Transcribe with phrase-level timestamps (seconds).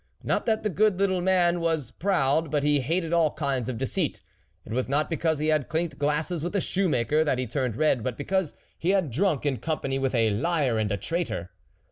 [0.23, 4.19] Not that the good little man was proud, but he hated all kinds of deceit;
[4.65, 7.75] it was not because he had clinked glasses with a shoe maker that he turned
[7.75, 11.51] red, but because he had drunk in company with a liar and a traitor.